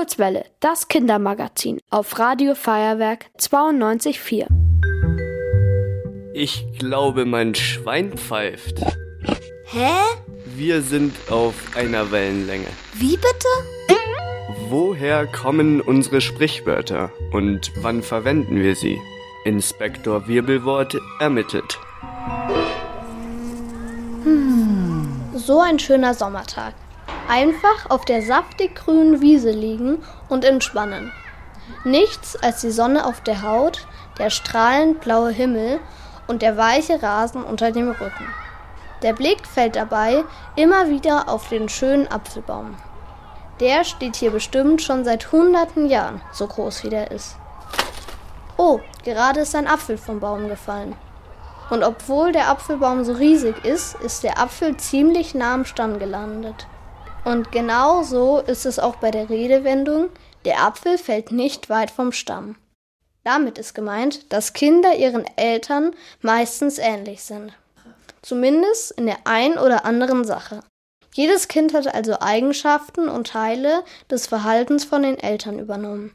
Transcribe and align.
Kurzwelle, 0.00 0.46
das 0.60 0.88
Kindermagazin 0.88 1.78
auf 1.90 2.18
Radio 2.18 2.54
Feuerwerk 2.54 3.26
92.4. 3.38 4.46
Ich 6.32 6.64
glaube, 6.78 7.26
mein 7.26 7.54
Schwein 7.54 8.16
pfeift. 8.16 8.80
Hä? 9.66 9.90
Wir 10.56 10.80
sind 10.80 11.14
auf 11.30 11.76
einer 11.76 12.10
Wellenlänge. 12.10 12.68
Wie 12.94 13.18
bitte? 13.18 13.98
Woher 14.70 15.26
kommen 15.26 15.82
unsere 15.82 16.22
Sprichwörter 16.22 17.12
und 17.32 17.70
wann 17.82 18.02
verwenden 18.02 18.56
wir 18.56 18.76
sie? 18.76 18.98
Inspektor 19.44 20.26
Wirbelwort 20.26 20.96
ermittelt. 21.20 21.78
So 25.34 25.60
ein 25.60 25.78
schöner 25.78 26.14
Sommertag. 26.14 26.72
Einfach 27.30 27.88
auf 27.88 28.04
der 28.04 28.22
saftig 28.22 28.74
grünen 28.74 29.20
Wiese 29.20 29.52
liegen 29.52 30.02
und 30.28 30.44
entspannen. 30.44 31.12
Nichts 31.84 32.34
als 32.42 32.60
die 32.60 32.72
Sonne 32.72 33.06
auf 33.06 33.20
der 33.20 33.42
Haut, 33.42 33.86
der 34.18 34.30
strahlend 34.30 35.00
blaue 35.00 35.30
Himmel 35.30 35.78
und 36.26 36.42
der 36.42 36.56
weiche 36.56 37.00
Rasen 37.00 37.44
unter 37.44 37.70
dem 37.70 37.88
Rücken. 37.88 38.26
Der 39.02 39.12
Blick 39.12 39.46
fällt 39.46 39.76
dabei 39.76 40.24
immer 40.56 40.88
wieder 40.88 41.28
auf 41.28 41.48
den 41.48 41.68
schönen 41.68 42.08
Apfelbaum. 42.08 42.74
Der 43.60 43.84
steht 43.84 44.16
hier 44.16 44.32
bestimmt 44.32 44.82
schon 44.82 45.04
seit 45.04 45.30
hunderten 45.30 45.86
Jahren, 45.86 46.22
so 46.32 46.48
groß 46.48 46.82
wie 46.82 46.90
der 46.90 47.12
ist. 47.12 47.36
Oh, 48.56 48.80
gerade 49.04 49.42
ist 49.42 49.54
ein 49.54 49.68
Apfel 49.68 49.98
vom 49.98 50.18
Baum 50.18 50.48
gefallen. 50.48 50.96
Und 51.70 51.84
obwohl 51.84 52.32
der 52.32 52.48
Apfelbaum 52.48 53.04
so 53.04 53.12
riesig 53.12 53.64
ist, 53.64 53.94
ist 54.00 54.24
der 54.24 54.40
Apfel 54.40 54.76
ziemlich 54.78 55.36
nah 55.36 55.54
am 55.54 55.64
Stamm 55.64 56.00
gelandet. 56.00 56.66
Und 57.24 57.52
genau 57.52 58.02
so 58.02 58.38
ist 58.38 58.64
es 58.64 58.78
auch 58.78 58.96
bei 58.96 59.10
der 59.10 59.28
Redewendung, 59.28 60.08
der 60.44 60.62
Apfel 60.62 60.96
fällt 60.96 61.32
nicht 61.32 61.68
weit 61.68 61.90
vom 61.90 62.12
Stamm. 62.12 62.56
Damit 63.24 63.58
ist 63.58 63.74
gemeint, 63.74 64.32
dass 64.32 64.54
Kinder 64.54 64.96
ihren 64.96 65.26
Eltern 65.36 65.94
meistens 66.22 66.78
ähnlich 66.78 67.22
sind. 67.22 67.52
Zumindest 68.22 68.92
in 68.92 69.06
der 69.06 69.18
ein 69.24 69.58
oder 69.58 69.84
anderen 69.84 70.24
Sache. 70.24 70.60
Jedes 71.12 71.48
Kind 71.48 71.74
hat 71.74 71.92
also 71.92 72.20
Eigenschaften 72.20 73.08
und 73.08 73.28
Teile 73.28 73.84
des 74.10 74.26
Verhaltens 74.26 74.84
von 74.84 75.02
den 75.02 75.18
Eltern 75.18 75.58
übernommen. 75.58 76.14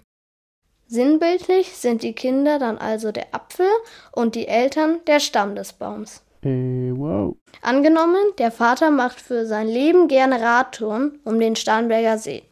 Sinnbildlich 0.87 1.75
sind 1.75 2.03
die 2.03 2.13
Kinder 2.13 2.59
dann 2.59 2.77
also 2.77 3.11
der 3.11 3.33
Apfel 3.33 3.69
und 4.11 4.35
die 4.35 4.47
Eltern 4.47 4.99
der 5.05 5.19
Stamm 5.19 5.55
des 5.55 5.73
Baums. 5.73 6.24
Äh, 6.45 6.91
wow. 6.95 7.35
Angenommen, 7.63 8.23
der 8.37 8.51
Vater 8.51 8.91
macht 8.91 9.19
für 9.19 9.47
sein 9.47 9.67
Leben 9.67 10.07
gerne 10.07 10.39
Radtouren 10.39 11.19
um 11.25 11.39
den 11.39 11.55
Starnberger 11.55 12.19
See. 12.19 12.43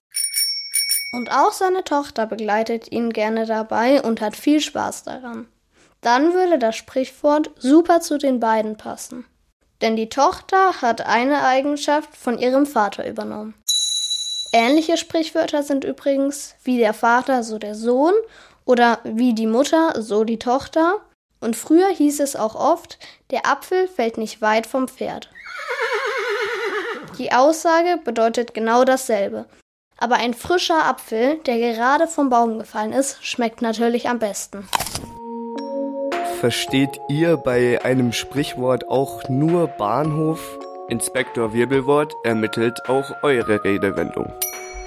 Und 1.11 1.31
auch 1.31 1.51
seine 1.51 1.83
Tochter 1.83 2.25
begleitet 2.25 2.91
ihn 2.91 3.13
gerne 3.13 3.45
dabei 3.45 4.01
und 4.01 4.19
hat 4.19 4.35
viel 4.35 4.59
Spaß 4.59 5.03
daran. 5.03 5.47
Dann 6.01 6.33
würde 6.33 6.57
das 6.57 6.75
Sprichwort 6.75 7.51
super 7.57 8.01
zu 8.01 8.17
den 8.17 8.39
beiden 8.39 8.77
passen. 8.77 9.25
Denn 9.81 9.95
die 9.95 10.09
Tochter 10.09 10.81
hat 10.81 11.05
eine 11.05 11.43
Eigenschaft 11.43 12.17
von 12.17 12.39
ihrem 12.39 12.65
Vater 12.65 13.07
übernommen. 13.07 13.53
Ähnliche 14.51 14.97
Sprichwörter 14.97 15.61
sind 15.61 15.83
übrigens 15.83 16.55
wie 16.63 16.77
der 16.77 16.93
Vater 16.93 17.43
so 17.43 17.59
der 17.59 17.75
Sohn 17.75 18.13
oder 18.65 18.99
wie 19.03 19.33
die 19.33 19.47
Mutter 19.47 20.01
so 20.01 20.23
die 20.23 20.39
Tochter 20.39 21.01
und 21.43 21.55
früher 21.55 21.89
hieß 21.89 22.21
es 22.21 22.35
auch 22.35 22.55
oft, 22.55 22.97
der 23.31 23.45
Apfel 23.45 23.87
fällt 23.87 24.17
nicht 24.17 24.41
weit 24.41 24.65
vom 24.65 24.87
Pferd. 24.87 25.29
Die 27.17 27.31
Aussage 27.31 27.99
bedeutet 28.03 28.53
genau 28.53 28.83
dasselbe. 28.85 29.45
Aber 29.97 30.15
ein 30.15 30.33
frischer 30.33 30.85
Apfel, 30.85 31.37
der 31.45 31.59
gerade 31.59 32.07
vom 32.07 32.29
Baum 32.29 32.57
gefallen 32.57 32.93
ist, 32.93 33.23
schmeckt 33.23 33.61
natürlich 33.61 34.09
am 34.09 34.17
besten. 34.19 34.67
Versteht 36.39 36.99
ihr 37.07 37.37
bei 37.37 37.85
einem 37.85 38.11
Sprichwort 38.11 38.89
auch 38.89 39.29
nur 39.29 39.67
Bahnhof? 39.67 40.57
Inspektor 40.89 41.53
Wirbelwort 41.53 42.13
ermittelt 42.23 42.89
auch 42.89 43.05
eure 43.21 43.63
Redewendung. 43.63 44.33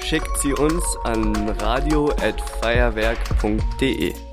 Schickt 0.01 0.37
sie 0.39 0.53
uns 0.53 0.85
an 1.05 1.33
radio@feuerwerk.de. 1.59 4.26